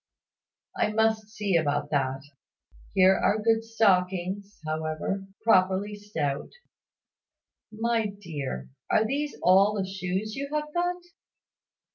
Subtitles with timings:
[0.75, 2.23] I must see about that.
[2.95, 6.49] Here are good stockings, however properly stout.
[7.71, 11.03] My dear, are these all the shoes you have got?"